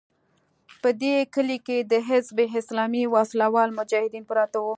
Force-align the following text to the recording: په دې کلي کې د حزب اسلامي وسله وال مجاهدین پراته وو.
په 0.81 0.89
دې 1.01 1.15
کلي 1.33 1.57
کې 1.67 1.77
د 1.91 1.93
حزب 2.07 2.37
اسلامي 2.59 3.03
وسله 3.13 3.47
وال 3.53 3.69
مجاهدین 3.79 4.23
پراته 4.29 4.57
وو. 4.59 4.69